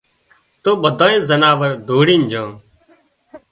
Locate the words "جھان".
2.31-2.49